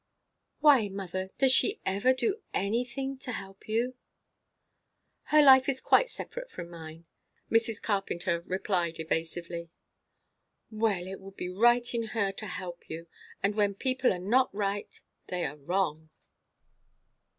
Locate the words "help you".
3.33-3.97, 12.47-13.05